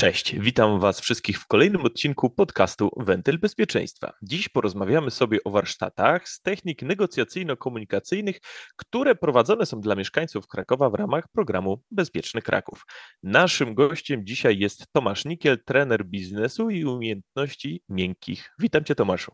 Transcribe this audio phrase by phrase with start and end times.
[0.00, 4.12] Cześć, witam Was wszystkich w kolejnym odcinku podcastu Wentyl Bezpieczeństwa.
[4.22, 8.40] Dziś porozmawiamy sobie o warsztatach z technik negocjacyjno-komunikacyjnych,
[8.76, 12.84] które prowadzone są dla mieszkańców Krakowa w ramach programu Bezpieczny Kraków.
[13.22, 18.50] Naszym gościem dzisiaj jest Tomasz Nikiel, trener biznesu i umiejętności miękkich.
[18.58, 19.32] Witam Cię, Tomaszu.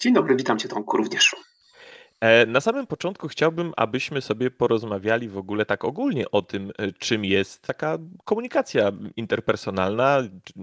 [0.00, 1.34] Dzień dobry, witam Cię, Tomku, również.
[2.20, 6.92] E, na samym początku chciałbym, abyśmy sobie porozmawiali w ogóle tak ogólnie o tym, e,
[6.92, 10.22] czym jest taka komunikacja interpersonalna,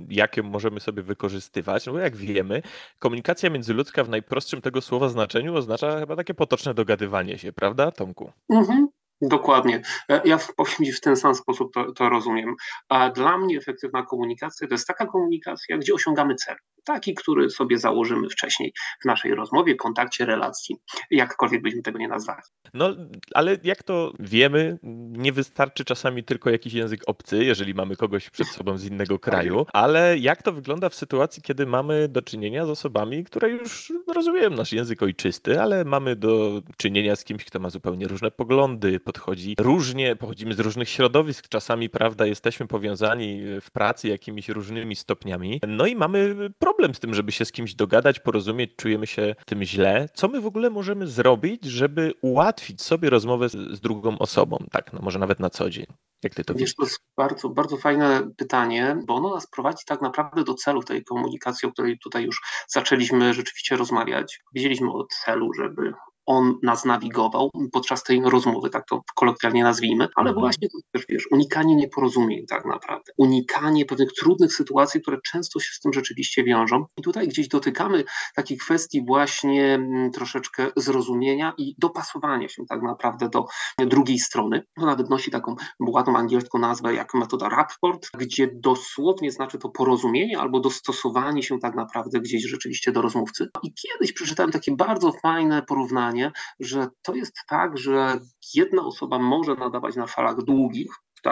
[0.09, 1.85] jakie możemy sobie wykorzystywać.
[1.85, 2.61] No bo jak wiemy,
[2.99, 8.31] komunikacja międzyludzka w najprostszym tego słowa znaczeniu oznacza chyba takie potoczne dogadywanie się, prawda, Tomku?
[8.49, 8.87] Mhm.
[9.21, 9.81] Dokładnie.
[10.09, 12.55] E, ja powiem w ten sam sposób to, to, rozumiem.
[12.89, 16.55] A dla mnie efektywna komunikacja to jest taka komunikacja, gdzie osiągamy cel.
[16.83, 20.75] Taki, który sobie założymy wcześniej w naszej rozmowie, kontakcie, relacji,
[21.11, 22.41] jakkolwiek byśmy tego nie nazwali.
[22.73, 22.89] No,
[23.33, 24.79] ale jak to wiemy,
[25.11, 29.21] nie wystarczy czasami tylko jakiś język obcy, jeżeli mamy kogoś przed sobą z innego tak
[29.21, 33.93] kraju, ale jak to wygląda w sytuacji, kiedy mamy do czynienia z osobami, które już
[34.15, 38.99] rozumieją nasz język ojczysty, ale mamy do czynienia z kimś, kto ma zupełnie różne poglądy,
[39.07, 45.61] podchodzi różnie, pochodzimy z różnych środowisk, czasami, prawda, jesteśmy powiązani w pracy jakimiś różnymi stopniami.
[45.67, 49.63] No i mamy problem z tym, żeby się z kimś dogadać, porozumieć, czujemy się tym
[49.63, 50.09] źle.
[50.13, 54.57] Co my w ogóle możemy zrobić, żeby ułatwić sobie rozmowę z, z drugą osobą?
[54.71, 55.85] Tak, no może nawet na co dzień.
[56.23, 56.75] Jak ty to wiesz?
[56.75, 61.03] To jest bardzo, bardzo fajne pytanie, bo ono nas prowadzi tak naprawdę do celu tej
[61.03, 64.39] komunikacji, o której tutaj już zaczęliśmy rzeczywiście rozmawiać.
[64.53, 65.93] Wiedzieliśmy o celu, żeby
[66.27, 70.39] on nas nawigował podczas tej rozmowy, tak to kolokwialnie nazwijmy, ale mhm.
[70.39, 75.73] właśnie to też wiesz, unikanie nieporozumień tak naprawdę, unikanie pewnych trudnych sytuacji, które często się
[75.73, 76.85] z tym rzeczywiście wiążą.
[76.97, 78.03] I tutaj gdzieś dotykamy
[78.35, 83.45] takich kwestii właśnie mm, troszeczkę zrozumienia i dopasowania się tak naprawdę do
[83.79, 84.63] drugiej strony.
[84.79, 90.39] To nawet nosi taką ładną angielską nazwę jak metoda rapport, gdzie dosłownie znaczy to porozumienie
[90.39, 93.49] albo dostosowanie się tak naprawdę gdzieś rzeczywiście do rozmówcy.
[93.63, 96.16] I kiedyś przeczytałem takie bardzo fajne porównanie
[96.59, 98.19] że to jest tak, że
[98.53, 100.91] jedna osoba może nadawać na falach długich,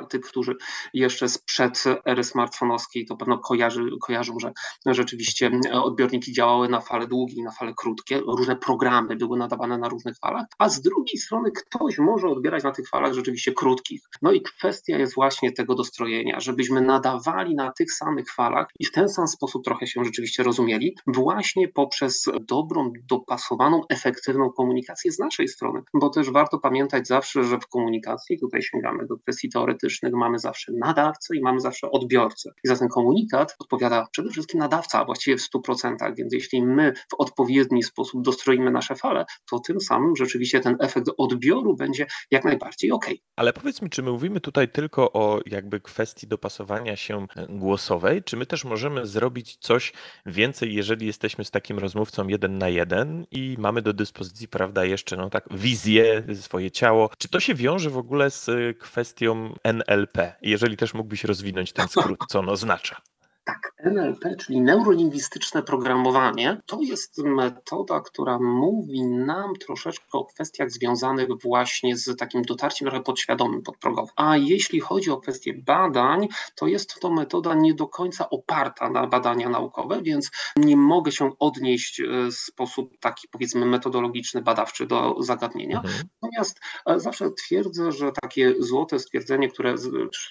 [0.09, 0.56] tych, którzy
[0.94, 4.51] jeszcze sprzed ery smartfonowskiej to pewno kojarzy, kojarzą, że
[4.85, 9.90] rzeczywiście odbiorniki działały na fale długie i na fale krótkie, różne programy były nadawane na
[9.90, 14.01] różnych falach, a z drugiej strony ktoś może odbierać na tych falach rzeczywiście krótkich.
[14.22, 18.91] No i kwestia jest właśnie tego dostrojenia, żebyśmy nadawali na tych samych falach i w
[18.91, 25.47] ten sam sposób trochę się rzeczywiście rozumieli, właśnie poprzez dobrą, dopasowaną, efektywną komunikację z naszej
[25.47, 30.40] strony, bo też warto pamiętać zawsze, że w komunikacji, tutaj sięgamy do kwestii teoretycznych, mamy
[30.40, 32.52] zawsze nadawcę i mamy zawsze odbiorcę.
[32.63, 36.16] I za ten komunikat odpowiada przede wszystkim nadawca, a właściwie w 100%.
[36.18, 41.08] Więc jeśli my w odpowiedni sposób dostroimy nasze fale, to tym samym rzeczywiście ten efekt
[41.18, 43.06] odbioru będzie jak najbardziej ok.
[43.36, 48.38] Ale powiedz mi, czy my mówimy tutaj tylko o jakby kwestii dopasowania się głosowej, czy
[48.38, 49.94] my też możemy zrobić coś
[50.25, 55.18] więcej, jeżeli jesteśmy z takim rozmówcą jeden na jeden i mamy do dyspozycji, prawda, jeszcze
[55.18, 57.09] no tak wizję, swoje ciało.
[57.18, 62.19] Czy to się wiąże w ogóle z kwestią NLP, jeżeli też mógłbyś rozwinąć ten skrót,
[62.29, 63.01] co on oznacza.
[63.45, 71.28] Tak, NLP, czyli neurolingwistyczne programowanie, to jest metoda, która mówi nam troszeczkę o kwestiach związanych
[71.44, 74.13] właśnie z takim dotarciem trochę podświadomym, podprogowym.
[74.16, 79.07] A jeśli chodzi o kwestie badań, to jest to metoda nie do końca oparta na
[79.07, 85.16] badania naukowe, więc nie mogę się odnieść e, w sposób taki powiedzmy metodologiczny, badawczy do
[85.19, 85.77] zagadnienia.
[85.77, 86.03] Mhm.
[86.22, 89.75] Natomiast e, zawsze twierdzę, że takie złote stwierdzenie, które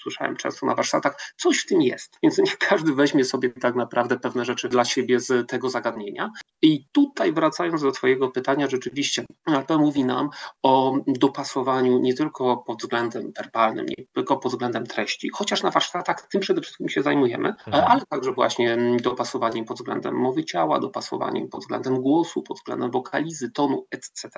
[0.02, 2.19] słyszałem często na warsztatach, coś w tym jest.
[2.22, 6.31] Więc nie każdy weźmie sobie tak naprawdę pewne rzeczy dla siebie z tego zagadnienia.
[6.62, 10.31] I tutaj wracając do Twojego pytania, rzeczywiście NLP mówi nam
[10.62, 16.28] o dopasowaniu nie tylko pod względem werbalnym, nie tylko pod względem treści, chociaż na warsztatach
[16.28, 17.84] tym przede wszystkim się zajmujemy, mhm.
[17.88, 23.50] ale także właśnie dopasowaniem pod względem mowy ciała, dopasowaniem pod względem głosu, pod względem wokalizy,
[23.50, 24.28] tonu, etc.,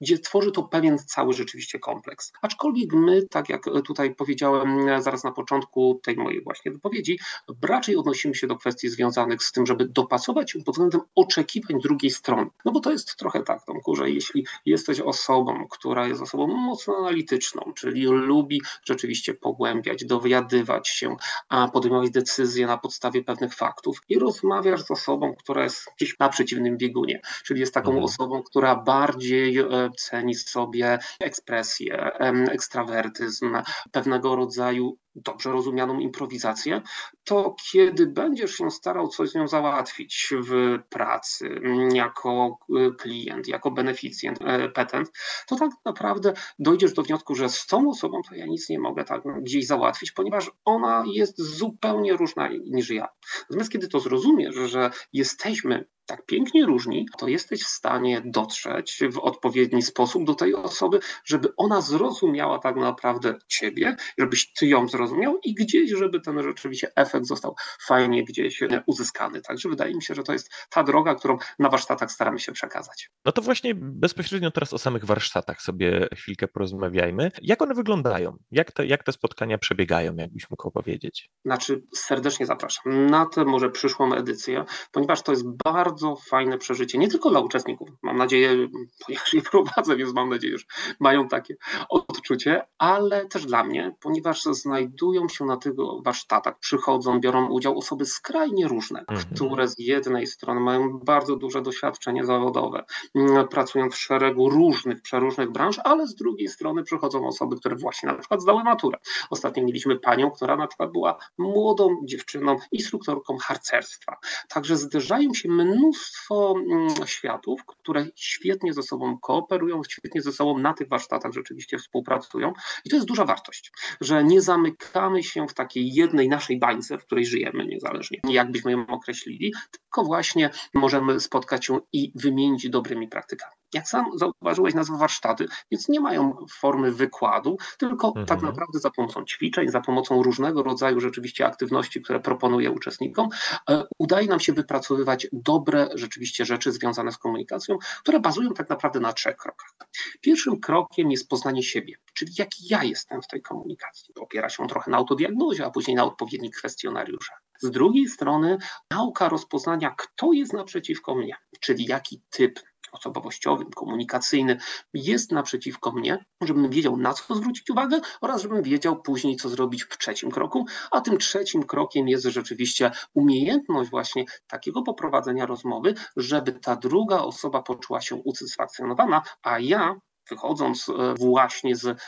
[0.00, 2.32] gdzie tworzy to pewien cały rzeczywiście kompleks.
[2.42, 7.18] Aczkolwiek my, tak jak tutaj powiedziałem zaraz na początku tej mojej właśnie wypowiedzi,
[7.62, 12.10] raczej odnosimy się do kwestii związanych z tym, żeby dopasować się pod względem oczekiwań drugiej
[12.10, 12.50] strony.
[12.64, 16.96] No bo to jest trochę tak, Tomku, że jeśli jesteś osobą, która jest osobą mocno
[16.96, 21.16] analityczną, czyli lubi rzeczywiście pogłębiać, dowiadywać się,
[21.48, 26.28] a podejmować decyzje na podstawie pewnych faktów i rozmawiasz z osobą, która jest gdzieś na
[26.28, 28.04] przeciwnym biegunie, czyli jest taką mhm.
[28.04, 29.66] osobą, która bardziej e,
[29.98, 32.10] ceni sobie ekspresję,
[32.50, 33.56] ekstrawertyzm,
[33.92, 36.82] pewnego rodzaju dobrze rozumianą improwizację,
[37.24, 43.48] to kiedy będziesz się starał coś z nią załatwić w pracy, mm, jako y, klient,
[43.48, 45.12] jako beneficjent, e, petent,
[45.48, 49.04] to tak naprawdę dojdziesz do wniosku, że z tą osobą to ja nic nie mogę
[49.04, 53.08] tak gdzieś załatwić, ponieważ ona jest zupełnie różna niż ja.
[53.50, 59.18] Natomiast kiedy to zrozumiesz, że jesteśmy tak pięknie różni, to jesteś w stanie dotrzeć w
[59.18, 65.38] odpowiedni sposób do tej osoby, żeby ona zrozumiała tak naprawdę ciebie, żebyś ty ją zrozumiał
[65.44, 67.54] i gdzieś, żeby ten rzeczywiście efekt został
[67.86, 69.40] fajnie gdzieś uzyskany.
[69.40, 73.10] Także wydaje mi się, że to jest ta droga, którą na warsztatach staramy się przekazać.
[73.24, 77.30] No to właśnie bezpośrednio teraz o samych warsztatach sobie chwilkę porozmawiajmy.
[77.42, 78.36] Jak one wyglądają?
[78.50, 81.30] Jak te, jak te spotkania przebiegają, jakbyś mógł opowiedzieć?
[81.44, 86.98] Znaczy, serdecznie zapraszam na tę może przyszłą edycję, ponieważ to jest bardzo bardzo fajne przeżycie,
[86.98, 88.68] nie tylko dla uczestników, mam nadzieję,
[89.06, 90.64] ponieważ je prowadzę, więc mam nadzieję, że
[91.00, 91.56] mają takie
[91.88, 95.72] odczucie, ale też dla mnie, ponieważ znajdują się na tych
[96.04, 99.34] warsztatach, przychodzą, biorą udział osoby skrajnie różne, mhm.
[99.34, 102.84] które z jednej strony mają bardzo duże doświadczenie zawodowe,
[103.14, 108.08] mm, pracują w szeregu różnych, przeróżnych branż, ale z drugiej strony przychodzą osoby, które właśnie
[108.08, 108.98] na przykład zdały maturę.
[109.30, 114.16] Ostatnio mieliśmy panią, która na przykład była młodą dziewczyną, instruktorką harcerstwa.
[114.48, 120.58] Także zderzają się mnóstwo mnóstwo mm, światów, które świetnie ze sobą kooperują, świetnie ze sobą
[120.58, 122.52] na tych warsztatach rzeczywiście współpracują.
[122.84, 127.04] I to jest duża wartość, że nie zamykamy się w takiej jednej naszej bańce, w
[127.04, 133.08] której żyjemy, niezależnie jak byśmy ją określili, tylko właśnie możemy spotkać się i wymienić dobrymi
[133.08, 133.61] praktykami.
[133.72, 138.26] Jak sam zauważyłeś, nazwa warsztaty, więc nie mają formy wykładu, tylko tak mhm.
[138.26, 143.28] tak naprawdę za pomocą ćwiczeń, za pomocą różnego rodzaju rzeczywiście aktywności, które proponuję uczestnikom,
[143.70, 149.00] e, udaje nam się wypracowywać dobre rzeczywiście rzeczy związane z komunikacją, które bazują tak naprawdę
[149.00, 149.74] na trzech krokach.
[150.20, 154.14] Pierwszym krokiem jest poznanie siebie, czyli jaki ja jestem w tej komunikacji.
[154.20, 157.42] Opiera się trochę na autodiagnozie, a później na odpowiednich kwestionariuszach.
[157.60, 158.58] Z drugiej strony
[158.90, 162.60] nauka rozpoznania, kto jest naprzeciwko mnie, czyli jaki typ
[162.92, 164.56] osobowościowym, komunikacyjny
[164.94, 169.84] jest naprzeciwko mnie, żebym wiedział na co zwrócić uwagę oraz żebym wiedział później co zrobić
[169.84, 176.52] w trzecim kroku, a tym trzecim krokiem jest rzeczywiście umiejętność właśnie takiego poprowadzenia rozmowy, żeby
[176.52, 179.94] ta druga osoba poczuła się usatysfakcjonowana, a ja
[180.30, 181.98] wychodząc e, właśnie z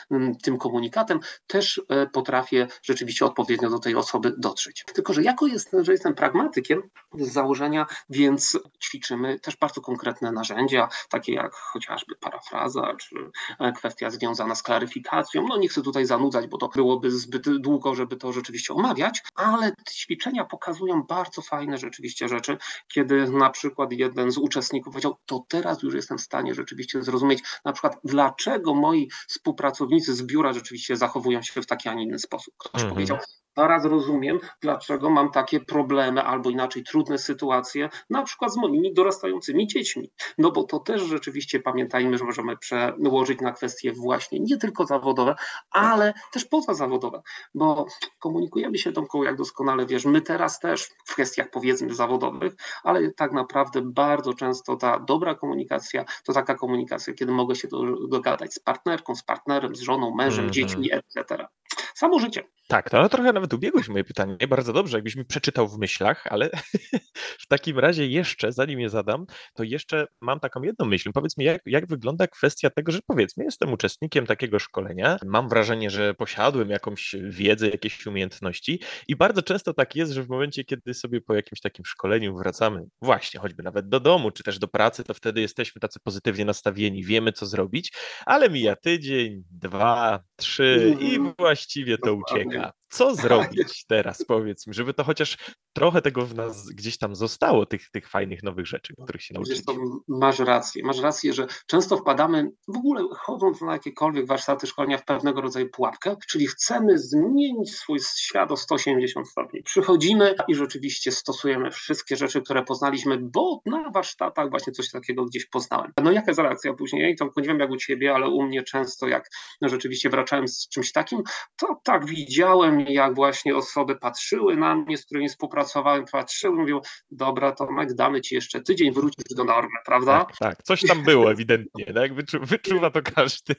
[0.42, 4.84] tym komunikatem, też e, potrafię rzeczywiście odpowiednio do tej osoby dotrzeć.
[4.94, 6.82] Tylko, że jako jestem, że jestem pragmatykiem
[7.18, 13.16] z założenia, więc ćwiczymy też bardzo konkretne narzędzia, takie jak chociażby parafraza, czy
[13.58, 15.46] e, kwestia związana z klaryfikacją.
[15.48, 19.72] No nie chcę tutaj zanudzać, bo to byłoby zbyt długo, żeby to rzeczywiście omawiać, ale
[19.90, 22.58] ćwiczenia pokazują bardzo fajne rzeczywiście rzeczy,
[22.88, 27.42] kiedy na przykład jeden z uczestników powiedział, to teraz już jestem w stanie rzeczywiście zrozumieć
[27.64, 32.18] na przykład dlaczego moi współpracownicy z biura rzeczywiście zachowują się w taki, a nie inny
[32.18, 32.54] sposób.
[32.58, 32.94] Ktoś mhm.
[32.94, 33.18] powiedział,
[33.54, 39.66] Teraz rozumiem, dlaczego mam takie problemy albo inaczej trudne sytuacje, na przykład z moimi dorastającymi
[39.66, 40.10] dziećmi.
[40.38, 45.34] No bo to też rzeczywiście pamiętajmy, że możemy przełożyć na kwestie właśnie nie tylko zawodowe,
[45.70, 47.22] ale też pozazawodowe,
[47.54, 47.86] bo
[48.18, 53.32] komunikujemy się Tomku, jak doskonale wiesz, my teraz też w kwestiach powiedzmy zawodowych, ale tak
[53.32, 57.68] naprawdę bardzo często ta dobra komunikacja to taka komunikacja, kiedy mogę się
[58.08, 60.54] dogadać z partnerką, z partnerem, z żoną, mężem, mm -hmm.
[60.54, 61.46] dziećmi, etc.
[61.94, 62.42] Samo życie.
[62.68, 64.36] Tak, to trochę nawet ubiegłeś moje pytanie.
[64.48, 66.50] Bardzo dobrze, jakbyś mi przeczytał w myślach, ale
[67.42, 71.12] w takim razie jeszcze, zanim je zadam, to jeszcze mam taką jedną myśl.
[71.12, 75.90] Powiedz mi, jak, jak wygląda kwestia tego, że powiedzmy, jestem uczestnikiem takiego szkolenia, mam wrażenie,
[75.90, 80.94] że posiadłem jakąś wiedzę, jakieś umiejętności i bardzo często tak jest, że w momencie, kiedy
[80.94, 85.04] sobie po jakimś takim szkoleniu wracamy, właśnie, choćby nawet do domu, czy też do pracy,
[85.04, 87.92] to wtedy jesteśmy tacy pozytywnie nastawieni, wiemy co zrobić,
[88.26, 91.34] ale mija tydzień, dwa, trzy i mhm.
[91.38, 92.53] właściwie to ucieka.
[92.54, 92.70] yeah.
[92.88, 95.36] Co zrobić teraz, powiedz mi, żeby to chociaż
[95.72, 99.74] trochę tego w nas gdzieś tam zostało, tych, tych fajnych nowych rzeczy, których się nauczyliśmy.
[100.08, 105.04] Masz rację, masz rację, że często wpadamy, w ogóle chodząc na jakiekolwiek warsztaty szkolenia w
[105.04, 109.62] pewnego rodzaju pułapkę, czyli chcemy zmienić swój świat o 180 stopni.
[109.62, 115.46] Przychodzimy i rzeczywiście stosujemy wszystkie rzeczy, które poznaliśmy, bo na warsztatach właśnie coś takiego gdzieś
[115.46, 115.92] poznałem.
[116.02, 117.16] No jaka jest reakcja później?
[117.16, 120.68] To nie wiem jak u Ciebie, ale u mnie często jak no, rzeczywiście wracałem z
[120.68, 121.22] czymś takim,
[121.56, 127.52] to tak widziałem jak właśnie osoby patrzyły na mnie, z którymi współpracowałem, patrzyły, mówią, dobra
[127.52, 130.24] Tomek, damy Ci jeszcze tydzień, wrócisz do normy, prawda?
[130.24, 130.62] Tak, tak.
[130.62, 132.14] coś tam było ewidentnie, tak?
[132.14, 133.54] Wyczu, wyczuwa to każdy.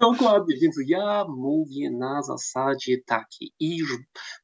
[0.00, 3.84] Dokładnie, więc ja mówię na zasadzie takiej, iż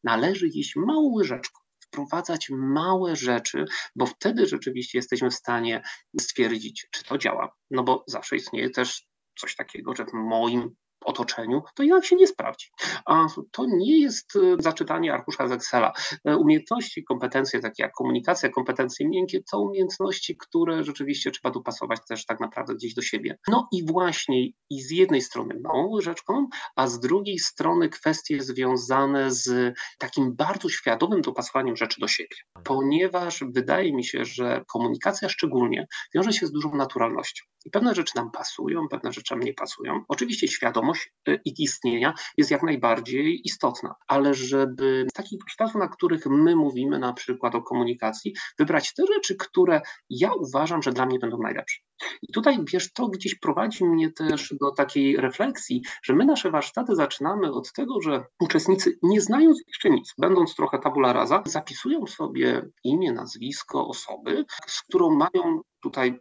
[0.04, 3.64] należy jeść małą łyżeczką wprowadzać małe rzeczy,
[3.96, 5.82] bo wtedy rzeczywiście jesteśmy w stanie
[6.20, 7.52] stwierdzić, czy to działa.
[7.70, 9.06] No bo zawsze istnieje też
[9.38, 10.74] coś takiego, że w moim
[11.04, 12.66] otoczeniu, to jednak się nie sprawdzi.
[13.06, 15.92] A to nie jest e, zaczytanie arkusza z Excela.
[16.24, 22.26] E, umiejętności, kompetencje takie jak komunikacja, kompetencje miękkie, to umiejętności, które rzeczywiście trzeba dopasować też
[22.26, 23.38] tak naprawdę gdzieś do siebie.
[23.48, 29.30] No i właśnie i z jednej strony małą łyżeczką, a z drugiej strony kwestie związane
[29.30, 32.36] z takim bardzo świadomym dopasowaniem rzeczy do siebie.
[32.64, 37.44] Ponieważ wydaje mi się, że komunikacja szczególnie wiąże się z dużą naturalnością.
[37.64, 40.04] I pewne rzeczy nam pasują, pewne rzeczy nam nie pasują.
[40.08, 40.48] Oczywiście
[40.94, 46.56] świadomość y, ich istnienia jest jak najbardziej istotna, ale żeby takich warsztatów, na których my
[46.56, 49.80] mówimy na przykład o komunikacji, wybrać te rzeczy, które
[50.10, 51.87] ja uważam, że dla mnie będą najlepsze.
[52.22, 56.94] I tutaj, wiesz, to gdzieś prowadzi mnie też do takiej refleksji, że my nasze warsztaty
[56.94, 62.68] zaczynamy od tego, że uczestnicy, nie znając jeszcze nic, będąc trochę tabula rasa, zapisują sobie
[62.84, 66.20] imię, nazwisko osoby, z którą mają tutaj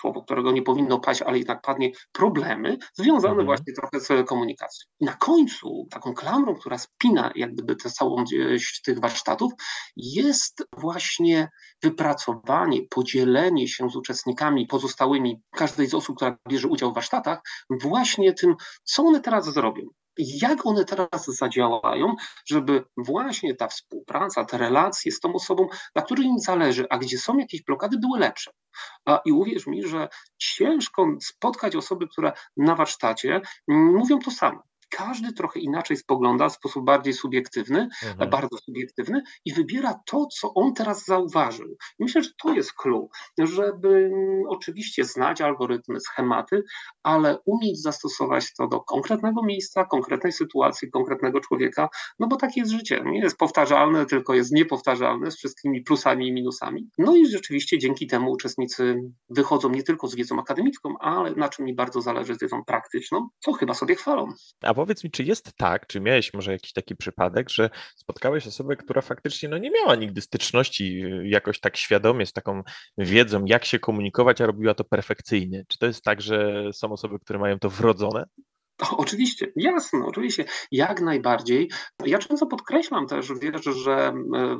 [0.00, 3.46] słowo, którego nie powinno paść, ale jednak padnie, problemy związane mhm.
[3.46, 4.86] właśnie trochę z komunikacją.
[5.00, 9.52] I na końcu taką klamrą, która spina jak gdyby tę całą gdzieś tych warsztatów,
[9.96, 11.48] jest właśnie
[11.82, 14.66] wypracowanie, podzielenie się z uczestnikami
[15.02, 17.40] pozostałymi, każdej z osób, która bierze udział w warsztatach,
[17.70, 18.54] właśnie tym,
[18.84, 19.82] co one teraz zrobią
[20.18, 22.14] jak one teraz zadziałają,
[22.46, 27.18] żeby właśnie ta współpraca, te relacje z tą osobą, na której im zależy, a gdzie
[27.18, 28.50] są jakieś blokady, były lepsze.
[29.24, 34.62] I uwierz mi, że ciężko spotkać osoby, które na warsztacie mówią to samo
[34.96, 38.30] każdy trochę inaczej spogląda w sposób bardziej subiektywny, mhm.
[38.30, 41.76] bardzo subiektywny i wybiera to, co on teraz zauważył.
[41.98, 43.08] I myślę, że to jest clue,
[43.38, 46.62] żeby mm, oczywiście znać algorytmy, schematy,
[47.02, 52.72] ale umieć zastosować to do konkretnego miejsca, konkretnej sytuacji, konkretnego człowieka, no bo takie jest
[52.72, 53.02] życie.
[53.04, 56.88] Nie jest powtarzalne, tylko jest niepowtarzalne z wszystkimi plusami i minusami.
[56.98, 61.64] No i rzeczywiście dzięki temu uczestnicy wychodzą nie tylko z wiedzą akademicką, ale na czym
[61.64, 64.28] mi bardzo zależy, z wiedzą praktyczną, co chyba sobie chwalą.
[64.62, 68.76] A powiedz mi, czy jest tak, czy miałeś może jakiś taki przypadek, że spotkałeś osobę,
[68.76, 72.62] która faktycznie no, nie miała nigdy styczności y, jakoś tak świadomie z taką
[72.98, 75.64] wiedzą, jak się komunikować, a robiła to perfekcyjnie?
[75.68, 78.24] Czy to jest tak, że są osoby, które mają to wrodzone?
[78.96, 81.70] oczywiście, jasne, oczywiście, jak najbardziej.
[82.04, 84.14] Ja często podkreślam też, wiesz, że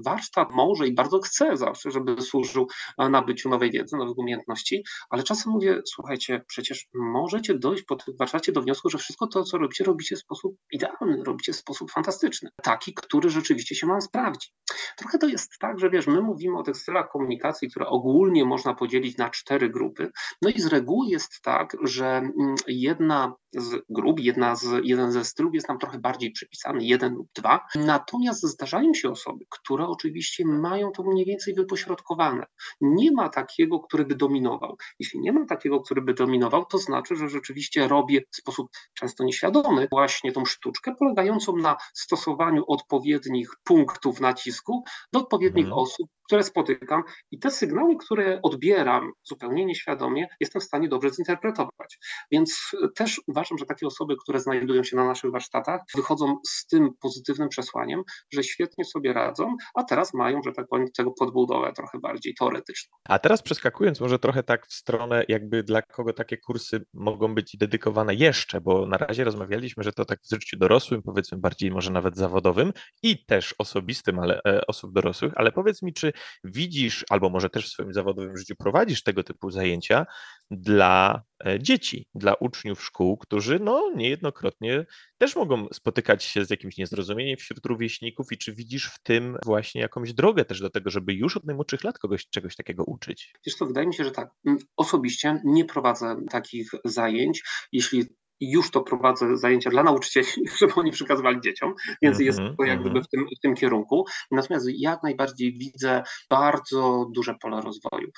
[0.04, 2.66] warsztat może i bardzo chce zawsze, żeby służył
[2.98, 8.52] nabyciu nowej wiedzy, nowych umiejętności, ale czasem mówię, słuchajcie, przecież możecie dojść po tym warsztacie
[8.52, 12.50] do wniosku, że wszystko to, co robicie, robicie w sposób idealny, robicie w sposób fantastyczny,
[12.62, 14.48] taki, który rzeczywiście się Wam sprawdzi.
[14.96, 18.74] Trochę to jest tak, że wiesz, my mówimy o tych stylach komunikacji, które ogólnie można
[18.74, 20.10] podzielić na cztery grupy,
[20.42, 22.22] no i z reguły jest tak, że
[22.66, 27.28] jedna z grup, jedna z, jeden ze stylów jest nam trochę bardziej przypisany, jeden lub
[27.34, 27.60] dwa.
[27.74, 32.46] Natomiast zdarzają się osoby, które oczywiście mają to mniej więcej wypośrodkowane.
[32.80, 34.76] Nie ma takiego, który by dominował.
[34.98, 39.24] Jeśli nie ma takiego, który by dominował, to znaczy, że rzeczywiście robię w sposób często
[39.24, 45.82] nieświadomy właśnie tą sztuczkę polegającą na stosowaniu odpowiednich punktów nacisku do odpowiednich mhm.
[45.82, 51.98] osób, które spotykam i te sygnały, które odbieram zupełnie nieświadomie, jestem w stanie dobrze zinterpretować.
[52.30, 56.90] Więc też uważam, że takie osoby, które znajdują się na naszych warsztatach, wychodzą z tym
[57.00, 58.02] pozytywnym przesłaniem,
[58.32, 62.96] że świetnie sobie radzą, a teraz mają, że tak powiem, tego podbudowę trochę bardziej teoretyczną.
[63.08, 67.56] A teraz przeskakując może trochę tak w stronę, jakby dla kogo takie kursy mogą być
[67.56, 71.90] dedykowane jeszcze, bo na razie rozmawialiśmy, że to tak w życiu dorosłym, powiedzmy bardziej może
[71.90, 76.11] nawet zawodowym i też osobistym, ale e, osób dorosłych, ale powiedz mi, czy
[76.44, 80.06] widzisz, albo może też w swoim zawodowym życiu prowadzisz tego typu zajęcia
[80.50, 84.86] dla e, dzieci, dla uczniów szkół, którzy no niejednokrotnie
[85.18, 89.80] też mogą spotykać się z jakimś niezrozumieniem wśród rówieśników i czy widzisz w tym właśnie
[89.80, 93.34] jakąś drogę też do tego, żeby już od najmłodszych lat kogoś czegoś takiego uczyć?
[93.46, 94.30] Wiesz co, wydaje mi się, że tak.
[94.46, 97.42] Mm, osobiście nie prowadzę takich zajęć.
[97.72, 98.06] Jeśli
[98.50, 100.26] już to prowadzę zajęcia dla nauczycieli,
[100.60, 103.54] żeby oni przekazywali dzieciom, więc mm -hmm, jest to jak gdyby w tym, w tym
[103.54, 104.04] kierunku.
[104.30, 108.08] Natomiast jak najbardziej widzę bardzo duże pole rozwoju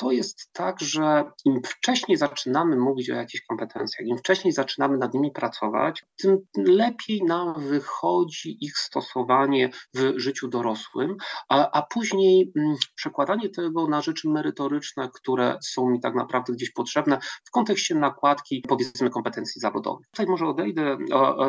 [0.00, 5.14] to jest tak, że im wcześniej zaczynamy mówić o jakichś kompetencjach, im wcześniej zaczynamy nad
[5.14, 11.16] nimi pracować, tym lepiej nam wychodzi ich stosowanie w życiu dorosłym,
[11.48, 16.72] a, a później mm, przekładanie tego na rzeczy merytoryczne, które są mi tak naprawdę gdzieś
[16.72, 20.06] potrzebne w kontekście nakładki, powiedzmy, kompetencji zawodowych.
[20.06, 20.96] Tutaj może odejdę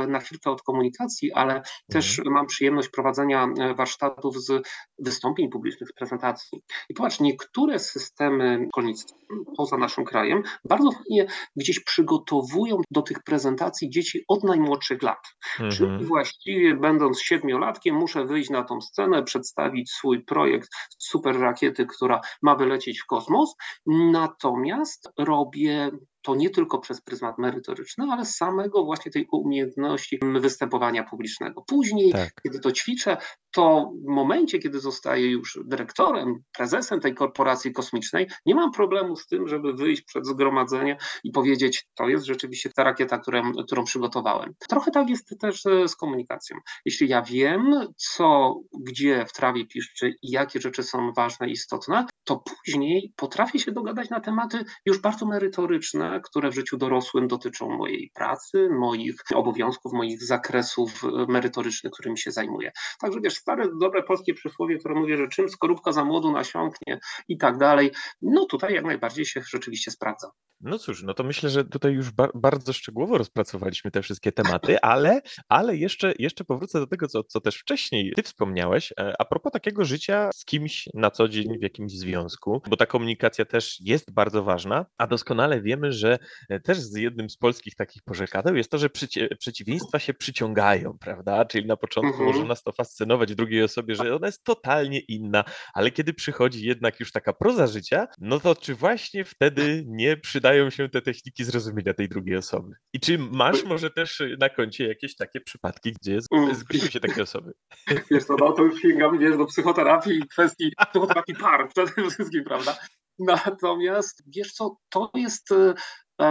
[0.07, 1.63] na chwilkę od komunikacji, ale mhm.
[1.91, 4.67] też mam przyjemność prowadzenia e, warsztatów z
[4.99, 6.63] wystąpień publicznych, z prezentacji.
[6.89, 9.15] I popatrz, niektóre systemy szkolnictwa
[9.57, 15.27] poza naszym krajem bardzo fajnie gdzieś przygotowują do tych prezentacji dzieci od najmłodszych lat.
[15.51, 15.71] Mhm.
[15.71, 22.21] Czyli właściwie będąc siedmiolatkiem muszę wyjść na tą scenę, przedstawić swój projekt super rakiety, która
[22.41, 23.55] ma wylecieć w kosmos,
[23.85, 31.63] natomiast robię to nie tylko przez pryzmat merytoryczny, ale samego właśnie tej umiejętności występowania publicznego.
[31.67, 32.31] Później, tak.
[32.43, 33.17] kiedy to ćwiczę,
[33.51, 39.27] to w momencie, kiedy zostaję już dyrektorem, prezesem tej korporacji kosmicznej, nie mam problemu z
[39.27, 44.53] tym, żeby wyjść przed zgromadzenie i powiedzieć, to jest rzeczywiście ta rakieta, którą, którą przygotowałem.
[44.69, 46.57] Trochę tak jest też z komunikacją.
[46.85, 48.55] Jeśli ja wiem, co,
[48.87, 53.71] gdzie w trawie piszczy i jakie rzeczy są ważne i istotne, to później potrafię się
[53.71, 59.93] dogadać na tematy już bardzo merytoryczne, które w życiu dorosłym dotyczą mojej pracy, moich obowiązków,
[59.93, 62.71] moich zakresów merytorycznych, którymi się zajmuję.
[62.99, 67.37] Także wiesz, stare, dobre polskie przysłowie, które mówi, że czym skorupka za młodu nasiąknie i
[67.37, 70.31] tak dalej, no tutaj jak najbardziej się rzeczywiście sprawdza.
[70.61, 74.81] No cóż, no to myślę, że tutaj już ba bardzo szczegółowo rozpracowaliśmy te wszystkie tematy,
[74.81, 79.25] ale, ale jeszcze, jeszcze powrócę do tego, co, co też wcześniej ty wspomniałeś, e, a
[79.25, 82.20] propos takiego życia z kimś na co dzień w jakimś związku,
[82.69, 87.29] bo ta komunikacja też jest bardzo ważna, a doskonale wiemy, że e, też z jednym
[87.29, 91.45] z polskich takich porzekadeł jest to, że przeci przeciwieństwa się przyciągają, prawda?
[91.45, 92.29] Czyli na początku mhm.
[92.29, 96.99] może nas to fascynować drugiej osobie, że ona jest totalnie inna, ale kiedy przychodzi jednak
[96.99, 101.93] już taka proza życia, no to czy właśnie wtedy nie przydają się te techniki zrozumienia
[101.93, 102.73] tej drugiej osoby?
[102.93, 106.55] I czy masz może też na koncie jakieś takie przypadki, gdzie mm.
[106.55, 107.53] zgłosiły się takie osoby?
[108.11, 112.43] Wiesz co, no to już sięgam, wiesz, do psychoterapii i kwestii psychoterapii par przede wszystkim,
[112.43, 112.77] prawda?
[113.19, 115.49] Natomiast wiesz co, to jest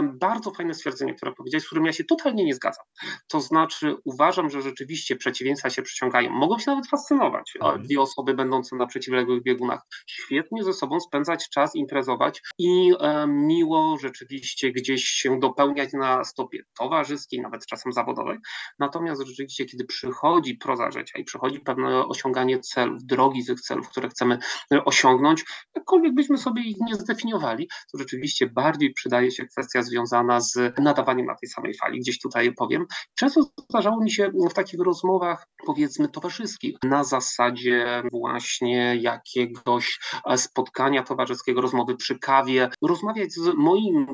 [0.02, 2.85] bardzo fajne stwierdzenie, które powiedziałeś, z którym ja się totalnie nie zgadzam.
[3.28, 6.30] To znaczy, uważam, że rzeczywiście przeciwieństwa się przyciągają.
[6.30, 7.52] Mogą się nawet fascynować.
[7.61, 7.82] Mhm.
[7.82, 13.97] Dwie osoby będące na przeciwległych biegunach świetnie ze sobą spędzać czas, imprezować i e, miło
[14.02, 18.38] rzeczywiście gdzieś się dopełniać na stopie towarzyskiej, nawet czasem zawodowej.
[18.78, 24.09] Natomiast rzeczywiście, kiedy przychodzi proza życia i przychodzi pewne osiąganie celów, drogi tych celów, które
[24.09, 24.38] chcemy
[24.73, 25.44] e, osiągnąć,
[25.75, 30.78] jakkolwiek byśmy sobie ich nie zdefiniowali, to rzeczywiście bardziej przydaje się kwestia kwestia związana z
[30.78, 32.87] nadawaniem na tej samej fali, gdzieś tutaj powiem.
[33.14, 39.99] Często zdarzało mi się w takich rozmowach, powiedzmy, towarzyskich, na zasadzie właśnie jakiegoś
[40.36, 44.06] spotkania towarzyskiego, rozmowy przy kawie, rozmawiać z moim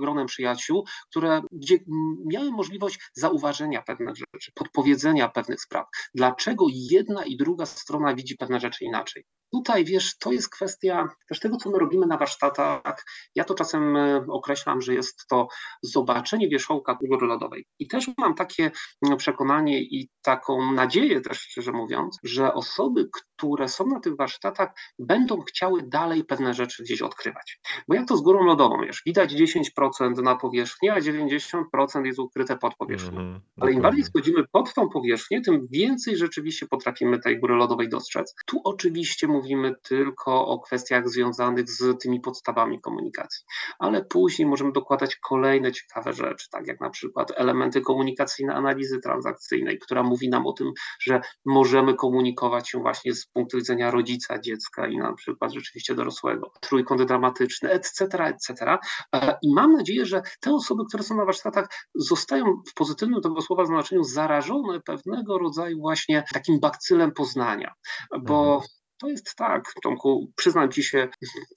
[0.00, 1.78] gronem przyjaciół, które, gdzie
[2.26, 5.86] miałem możliwość zauważenia pewnych rzeczy, podpowiedzenia pewnych spraw.
[6.14, 9.24] Dlaczego jedna i druga strona widzi pewne rzeczy inaczej?
[9.52, 13.04] Tutaj, wiesz, to jest kwestia też tego, co my robimy na warsztatach.
[13.34, 15.48] Ja to czasem e, określam, że jest to
[15.82, 17.66] zobaczenie wierzchołka góry lodowej.
[17.78, 18.70] I też mam takie
[19.16, 25.40] przekonanie i taką nadzieję też, szczerze mówiąc, że osoby, które są na tych warsztatach, będą
[25.40, 27.60] chciały dalej pewne rzeczy gdzieś odkrywać.
[27.88, 32.56] Bo jak to z górą lodową, wiesz, widać 10% na powierzchni, a 90% jest ukryte
[32.56, 33.20] pod powierzchnią.
[33.20, 37.88] Mm, Ale im bardziej schodzimy pod tą powierzchnię, tym więcej rzeczywiście potrafimy tej góry lodowej
[37.88, 38.34] dostrzec.
[38.46, 43.44] Tu oczywiście mówimy tylko o kwestiach związanych z tymi podstawami komunikacji,
[43.78, 49.78] ale później możemy dokładać kolejne ciekawe rzeczy, tak jak na przykład elementy komunikacyjne analizy transakcyjnej,
[49.78, 54.86] która mówi nam o tym, że możemy komunikować się właśnie z punktu widzenia rodzica, dziecka
[54.86, 58.78] i na przykład rzeczywiście dorosłego, trójkąt dramatyczny, etc., etc.
[59.14, 63.40] E, I mam nadzieję, że te osoby, które są na warsztatach, zostają w pozytywnym tego
[63.40, 67.74] słowa znaczeniu zarażone pewnego rodzaju właśnie takim bakcylem poznania,
[68.22, 68.79] bo mhm.
[69.00, 71.08] To jest tak, Tomku, przyznam Ci się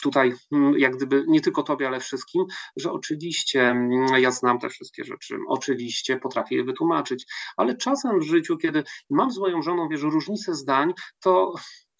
[0.02, 2.46] tutaj, mm, jak gdyby nie tylko Tobie, ale wszystkim,
[2.78, 7.26] że oczywiście mm, ja znam te wszystkie rzeczy, oczywiście potrafię je wytłumaczyć,
[7.58, 11.54] ale czasem w życiu, kiedy mam z moją żoną, wiesz, różnice zdań, to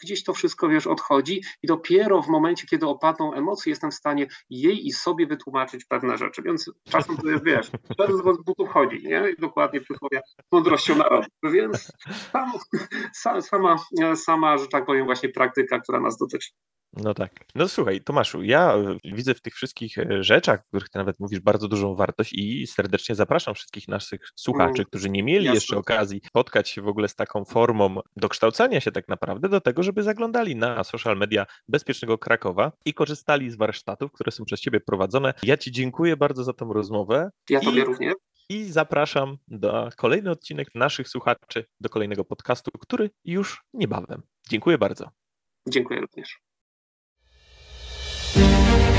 [0.04, 4.28] gdzieś to wszystko, wiesz, odchodzi i dopiero w momencie, kiedy opadną emocje, jestem w stanie
[4.50, 7.72] jej i sobie wytłumaczyć pewne rzeczy, więc czasem to jest, wiesz,
[8.20, 9.30] z butów chodzi, nie?
[9.38, 11.92] I dokładnie przysłowie mądrością narodu, więc
[13.14, 13.78] sama, sama,
[14.16, 16.50] sama, że tak powiem, właśnie praktyka, która nas dotyczy.
[16.94, 17.32] No tak.
[17.56, 21.20] No słuchaj, Tomaszu, ja e, widzę w tych wszystkich e, rzeczach, w których ty nawet
[21.20, 25.56] mówisz, bardzo dużą wartość i serdecznie zapraszam wszystkich naszych słuchaczy, mm, którzy nie mieli Jasne.
[25.56, 29.84] jeszcze okazji spotkać się w ogóle z taką formą dokształcania się tak naprawdę do tego,
[29.84, 34.80] żeby zaglądali na social media Bezpiecznego Krakowa i korzystali z warsztatów, które są przez ciebie
[34.80, 35.34] prowadzone.
[35.44, 37.30] Ja ci dziękuję bardzo za tą rozmowę.
[37.50, 37.66] Ja i...
[37.66, 38.14] tobie również.
[38.50, 44.22] I zapraszam do kolejny odcinek naszych słuchaczy, do kolejnego podcastu, który już niebawem.
[44.50, 45.10] Dziękuję bardzo.
[45.68, 46.43] Dziękuję również.
[48.36, 48.93] Thank you.